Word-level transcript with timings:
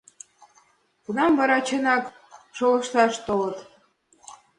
Тунам 1.03 1.33
вара 1.39 1.57
чынак 1.67 2.03
шолышташ 2.57 3.13
толыт. 3.25 3.57